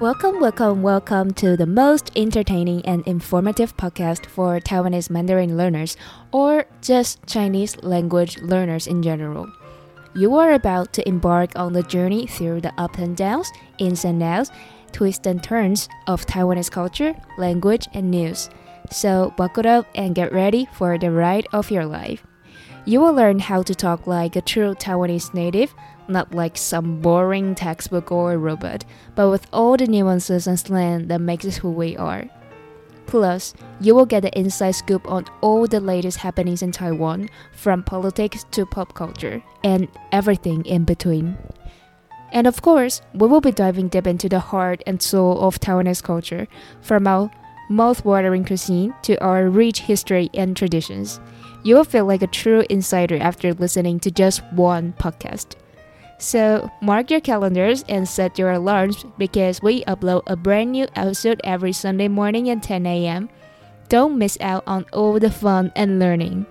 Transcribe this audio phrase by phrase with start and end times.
[0.00, 5.96] Welcome, welcome, welcome to the most entertaining and informative podcast for Taiwanese Mandarin learners
[6.32, 9.46] or just Chinese language learners in general.
[10.12, 14.20] You are about to embark on the journey through the ups and downs, ins and
[14.20, 14.50] outs,
[14.90, 18.50] twists and turns of Taiwanese culture, language, and news.
[18.90, 22.26] So buckle up and get ready for the ride of your life.
[22.84, 25.72] You will learn how to talk like a true Taiwanese native,
[26.08, 31.20] not like some boring textbook or robot, but with all the nuances and slang that
[31.20, 32.24] makes us who we are.
[33.06, 37.82] Plus, you will get the inside scoop on all the latest happenings in Taiwan, from
[37.82, 41.36] politics to pop culture, and everything in between.
[42.32, 46.02] And of course, we will be diving deep into the heart and soul of Taiwanese
[46.02, 46.48] culture,
[46.80, 47.30] from our
[47.68, 51.20] mouth-watering cuisine to our rich history and traditions.
[51.62, 55.56] You will feel like a true insider after listening to just one podcast.
[56.17, 61.39] So, mark your calendars and set your alarms because we upload a brand new episode
[61.45, 63.29] every Sunday morning at 10 a.m.
[63.87, 66.45] Don't miss out on all the fun and learning.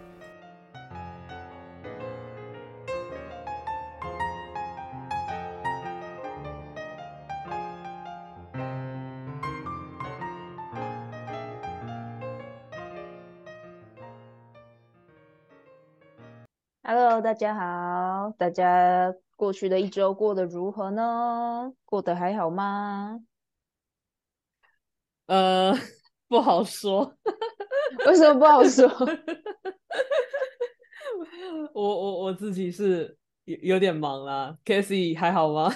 [16.83, 19.13] Hello，大家好，大家
[19.44, 21.74] 过去的一周过得如何呢？
[21.84, 23.20] 过得还好吗？
[25.26, 25.74] 呃，
[26.30, 27.18] 不好说。
[28.08, 28.88] 为什么不好说？
[31.74, 34.58] 我我我自己是有有点忙啦。
[34.64, 35.70] k a s e y 还好吗？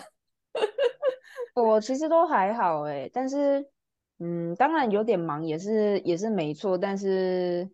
[1.54, 3.68] 我其实都还好哎，但是
[4.20, 7.70] 嗯，当然有点忙也是也是没错，但是。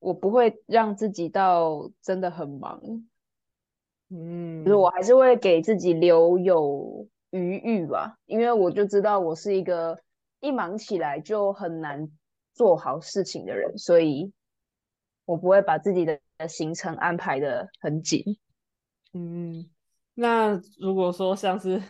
[0.00, 2.80] 我不会让自己到真的很忙，
[4.10, 9.98] 嗯，就是我还是会给自己留有余裕吧，因为我就知道我是一个
[10.40, 12.10] 一忙起来就很难
[12.52, 14.32] 做好事情的人，所以
[15.24, 16.18] 我不会把自己的
[16.48, 18.24] 行程安排的很紧。
[19.12, 19.68] 嗯，
[20.14, 21.82] 那如果说像是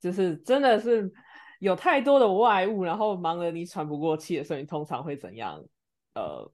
[0.00, 1.12] 就是真的是
[1.60, 5.64] 有太多的外物，然后忙得你喘不过气的时候，你通常会怎样？
[6.14, 6.50] 呃。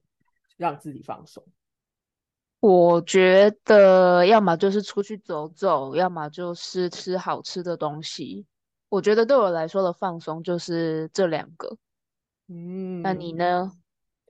[0.57, 1.43] 让自己放松。
[2.61, 8.45] 我觉得，要么就是出去走走，要么就是吃好吃的东西。
[8.87, 11.75] 我觉得对我来说的放松就是这两个。
[12.47, 13.71] 嗯，那你呢？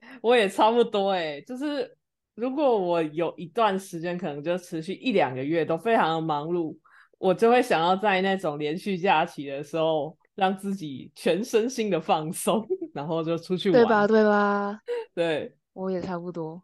[0.22, 1.96] 我也差不多哎，就是
[2.34, 6.74] 如果我有一段时间，可能就持续一两个月都非常的忙碌，
[7.18, 14.06] 我就会想要在那种连续假期的时候，让自己全身心的放松， 然后就出去玩，对吧？
[14.06, 14.80] 对吧？
[15.14, 15.54] 对。
[15.74, 16.62] 我也差不多，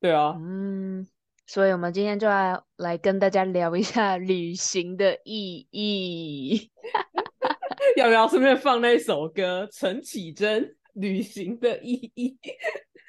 [0.00, 1.08] 对啊，嗯，
[1.44, 6.70] 所以我们今天就要来跟大家聊一下旅行的意义，
[7.96, 9.68] 要不要顺便放那首歌？
[9.72, 12.38] 陈绮贞《旅行的意义》，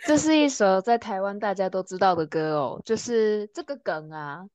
[0.07, 4.47] 这是一首在台湾大家都知道的歌哦，就是这个梗啊，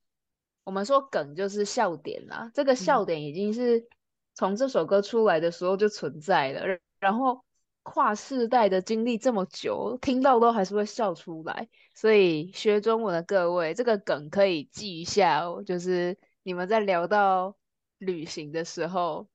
[0.65, 3.87] 我们说梗就是笑点啦，这个笑点已经是
[4.35, 7.45] 从这首歌出来的时候就存在了，然后。
[7.85, 11.69] 跨世代的经历这么久，听到都还是会笑出来。
[11.95, 15.63] 所以学中文的各位，这个梗可以记一下哦。
[15.63, 17.55] 就是你们在聊到
[17.99, 19.29] 旅行的时候，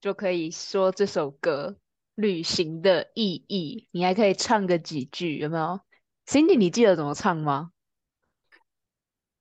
[0.00, 1.76] 就可以说这首歌
[2.14, 3.84] 《旅行的意义》。
[3.92, 5.78] 你还可以唱个几句，有没有
[6.26, 7.70] ？Cindy，你记得怎么唱吗？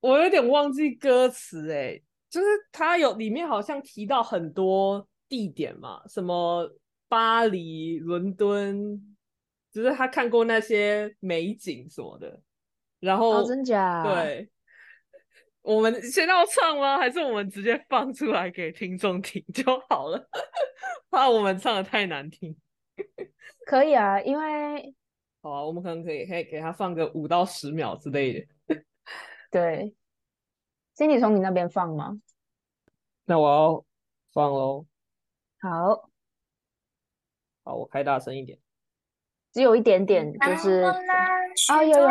[0.01, 6.69] 我有点忘记歌词哎，就是它有里面好像提到很多地点嘛，什么。
[7.09, 9.17] 巴黎、伦敦，
[9.71, 12.39] 就是他看过那些美景什么的，
[12.99, 14.03] 然后真假？
[14.03, 14.49] 对，
[15.63, 16.97] 我们先要唱吗？
[16.97, 20.29] 还是我们直接放出来给听众听就好了？
[21.09, 22.55] 怕我们唱的太难听。
[23.65, 24.95] 可以啊，因为
[25.41, 28.47] 好啊，我们可能可以可以给他放个五到十秒之类的。
[29.49, 29.95] 对，
[30.93, 32.21] 经理从你那边放吗？
[33.25, 33.85] 那我要
[34.31, 34.85] 放喽。
[35.59, 36.08] 好。
[37.69, 38.57] 好，我开大声一点，
[39.53, 40.81] 只有一点点，就是
[41.67, 42.07] 啊，有有有。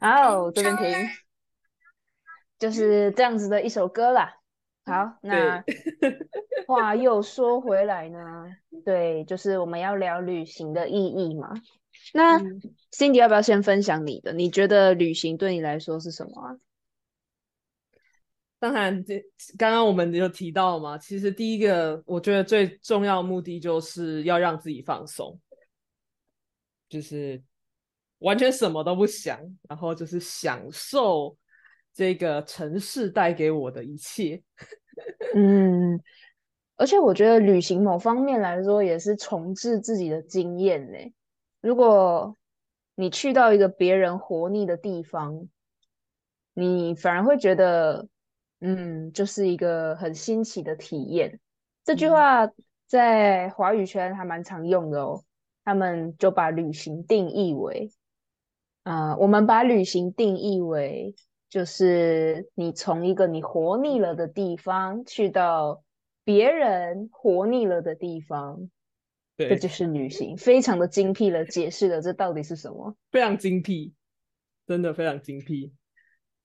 [0.00, 1.10] 好，这边停，
[2.58, 4.38] 就是这样子的一首歌啦。
[4.86, 5.62] 好，那
[6.66, 8.46] 话又说回来呢，
[8.86, 11.52] 对，就是我们要聊旅行的意义嘛。
[12.12, 12.38] 那
[12.92, 14.32] Cindy 要不要先分享你的？
[14.32, 16.56] 你觉得旅行对你来说是什么啊？
[18.58, 19.18] 当然，这
[19.56, 25.40] 刚刚我们有提到嘛，其实第一个我觉得最重要的目的就是要让自己放松。
[26.88, 27.40] 就是
[28.18, 29.38] 完全什么都不想，
[29.68, 31.36] 然后就是享受
[31.94, 34.42] 这个城市带给我的一切。
[35.36, 35.98] 嗯，
[36.76, 40.98] 而且我觉得旅行某方面来说也是重置自己的经验呢。
[41.60, 42.36] 如果
[42.94, 45.48] 你去到一个别人活腻的地方，
[46.54, 48.08] 你反而会觉得，
[48.60, 51.40] 嗯，就是一个很新奇的体验。
[51.84, 52.50] 这句话
[52.86, 55.22] 在华语圈还蛮常用的哦。
[55.62, 57.92] 他们就把旅行定义为，
[58.82, 61.14] 啊，我们把旅行定义为，
[61.50, 65.82] 就是你从一个你活腻了的地方，去到
[66.24, 68.70] 别人活腻了的地方，
[69.48, 73.92] 这就是旅行，非常的精辟的解释了这到底是什么，非常精辟，
[74.66, 75.72] 真的非常精辟。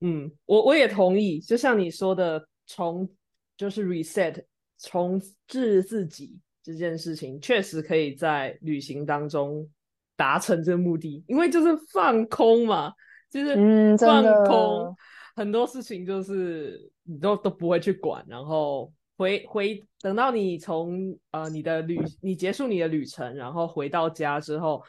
[0.02, 3.10] 嗯，我我也同意，就像你说的，重
[3.58, 4.44] 就是 reset，
[4.78, 6.40] 重置自己。
[6.62, 9.70] 这件事情确实可以在旅行当中
[10.16, 12.92] 达成这个目的，因为就是放空嘛，
[13.30, 13.56] 就是
[14.00, 14.96] 放空，
[15.36, 24.84] 很多事情就是你都都不会去管，然后回回等到你从呃你的旅你结束你的旅程，然后回到家之后，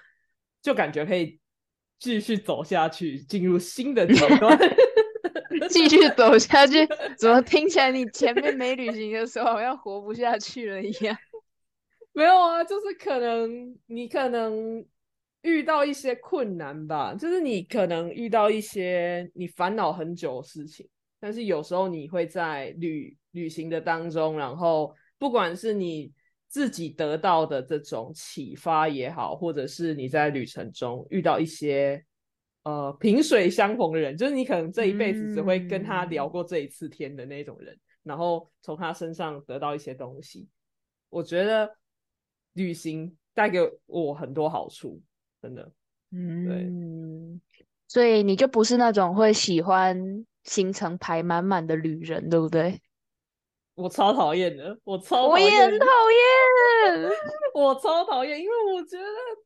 [0.61, 1.39] 就感觉可以
[1.99, 4.59] 继续走下去，进入新的阶段，
[5.71, 6.87] 继续走下去。
[7.19, 11.17] 怎么听起来你前面没旅行的时候好像活不下去了一样？
[12.13, 14.85] 没有啊，就是可能你可能
[15.43, 20.89] 遇到一些困难吧，就是你可能遇到一些你烦恼很久的事情，
[21.19, 26.13] 但是有时候你会在旅旅行的当中，然后不管是你
[26.49, 32.05] 自己得到的这种启发也好，或者是你在旅程中遇到一些
[32.65, 40.49] 呃萍水相逢的人，就是你可能这一辈子只会跟他聊过这一次天的那种人，然后从他身上得到一些东西，
[41.11, 41.77] 我觉得。
[42.57, 44.99] 旅行带给我很多好处，
[45.43, 45.71] 真的。
[46.11, 52.81] 嗯，对，所以你就不是那种会喜欢行程排满满的旅人，对不对？
[53.77, 57.11] 我超讨厌的，我超我也很讨厌，
[57.55, 59.05] 我超讨厌，因为我觉得，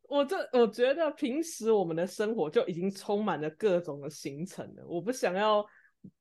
[0.08, 5.67] 我这我觉得平时我们的生活就已经充满了各种的行程了，我不想要。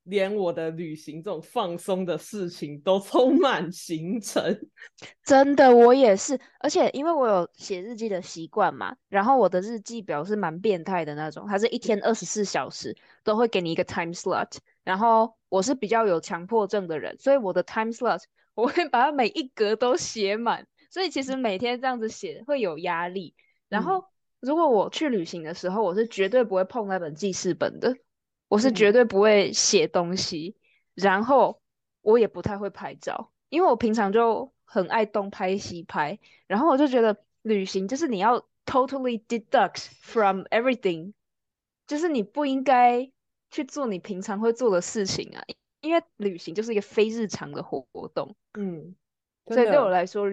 [0.04, 4.60] 连我的旅行这种放松的事情都充满行程，
[5.24, 6.40] 真的，我也是。
[6.60, 14.58] 而且因为我有写日记的习惯嘛，然后我的日记表是蛮变态的那种，它是一天二十四小时都会给你一个 time slot。
[14.84, 18.24] 然后我是比较有强迫症的人，所以我的 time slot
[18.56, 20.66] 我会把它每一格都写满。
[20.90, 23.36] 所以其实每天这样子写会有压力。
[23.68, 24.06] 然后
[24.40, 27.96] 如果我去旅行的时候，我是绝对不会碰那本记事本的。
[28.50, 30.58] 我是绝对不会写东西，
[30.96, 31.62] 然后
[32.02, 41.14] 我也不太会拍照，因为我平常就很爱东拍西拍，然后我就觉得旅行就是你要 totally deduct from everything，
[41.88, 43.12] 就是你不应该
[43.52, 45.44] 去做你平常会做的事情啊，
[45.82, 47.86] 因为旅行就是一个非日常的活
[48.16, 48.96] 动，嗯，
[49.46, 50.26] 所以对我来说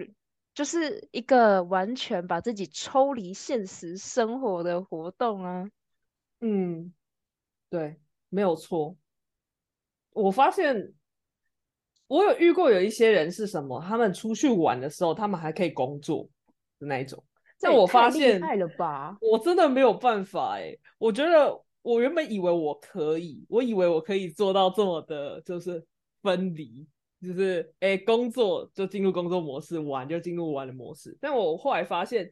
[0.54, 5.70] 就是一个完全把自己抽离现实生活的活动啊，
[6.40, 6.94] 嗯，
[7.68, 8.00] 对。
[8.28, 8.96] 没有错，
[10.10, 10.92] 我发现
[12.08, 16.28] 我有遇过有一些人是什么，他们出去玩的时候，他们还可以工作
[16.78, 17.22] 的那一种。
[17.58, 19.16] 但我发现，太了吧？
[19.20, 20.76] 我真的没有办法哎。
[20.98, 25.82] 我觉得我原本以为我可以，我以为我可以做到这么的，就是
[26.22, 26.86] 分离，
[27.22, 31.16] 就是哎，工作就进入工作模式，玩就进入玩的模式。
[31.20, 32.28] 但我后来发现，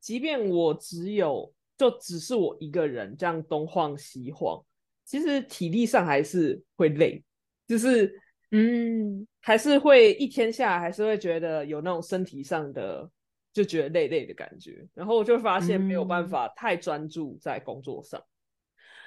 [0.00, 4.60] 即便我只有就只是我一个人这样东晃西晃。
[5.06, 7.22] 其实体力上还是会累，
[7.64, 8.12] 就是
[8.50, 13.08] 嗯，还是会一天下来还是会觉得有那种身体上的
[13.52, 18.20] 就觉得累累的感觉，然后我就发现没有办法太专注在工作上，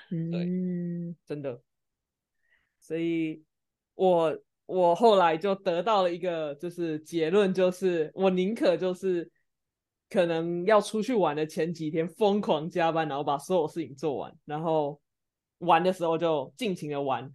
[0.09, 1.61] 嗯，真的，
[2.79, 3.43] 所以
[3.95, 9.29] 我我后来就得到了一个就是结论，就是我宁可就是
[10.09, 14.97] 可能要出去玩的前几天疯狂加班，然后把所有事情做完，然后。
[15.59, 17.29] 玩的时候就尽情的玩，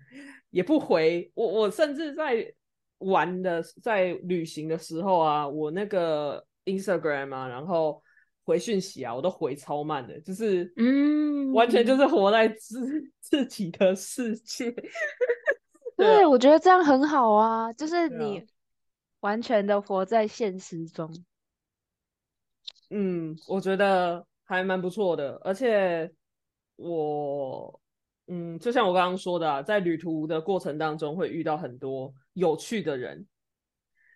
[0.51, 1.47] 也不回我。
[1.47, 2.53] 我甚至在
[2.99, 8.03] 玩的，在旅行的时候啊，我那个 Instagram 啊，然后
[8.45, 12.81] 回讯息啊，我都回超慢的，就是嗯，完全就是活在自
[13.21, 14.75] 自己的世界。
[15.97, 18.43] 对，我觉得这样很好啊，就是你
[19.21, 21.11] 完全的活在现实中。
[22.91, 26.11] 嗯，我觉得还蛮不错的，而且
[26.77, 27.81] 我。
[28.55, 33.27] 嗯，就像我刚刚说的，在旅途的过程当中会遇到很多有趣的人，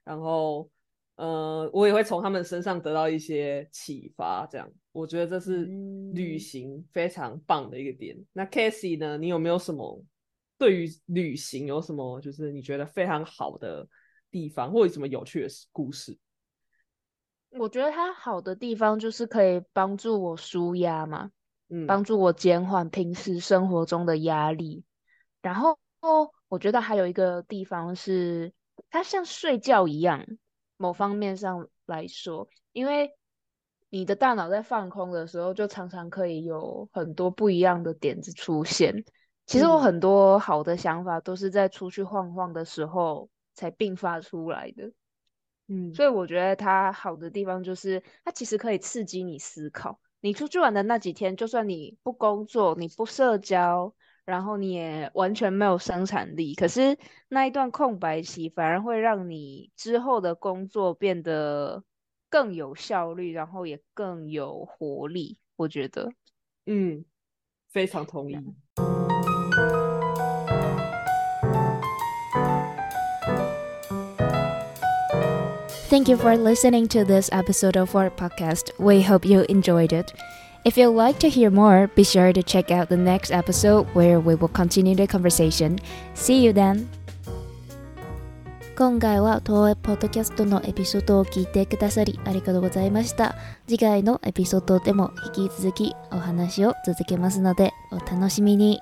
[0.04, 0.71] 然后
[1.16, 4.47] 呃，我也会从他们身上得到一些启发。
[4.47, 8.16] 这样，我觉得这是嗯旅行非常棒的一个点。
[8.33, 9.18] 那 Casey 呢？
[9.18, 10.02] 你有没有什么
[10.57, 13.87] 对于旅行有什么就是你觉得非常好的
[14.30, 16.16] 地方，或者什么有趣的故事？
[17.50, 21.30] 我觉得它好的地方就是可以帮助我舒压嘛，
[21.68, 24.84] 嗯帮助我减缓平时生活中的压力。
[25.42, 25.78] 然后
[26.48, 28.52] 我觉得还有一个地方是，
[28.90, 30.25] 它像睡觉一样，
[30.76, 33.10] 某方面上来说，因为
[33.90, 39.04] 你的大脑在放空的时候，就常常可以有很多不一样的点子出现。
[39.46, 44.92] 其实我嗯很多好的想法都是在出去晃晃的时候才并发出来的。
[45.68, 49.98] 嗯所以我觉得它好的地方就是，它其实可以刺激你思考。
[50.20, 53.94] 你出去玩的那几天，就算你不工作，你不社交，
[54.25, 56.98] 然后你也完全没有生产力，可是
[57.28, 61.84] 那一段空白期反而会让你之后的工作变得
[62.28, 65.38] 更有效率，然后也更有活力。
[65.56, 66.10] 我觉得，
[66.66, 67.04] 嗯，
[67.68, 68.37] 非常同意。
[75.88, 78.78] Thank you for listening to this episode of our podcast.
[78.78, 80.12] We hope you enjoyed it.
[80.66, 84.21] If you'd like to hear more, be sure to check out the next episode where
[84.21, 85.78] we will continue the conversation.
[86.12, 86.90] See you then!
[88.76, 93.35] 今回は東映ポッドキャストのエピソードを聞いてくださりありがとうございました。
[93.66, 98.78] 次回のエピソードでも引き続きお話を続けますのでお楽しみに。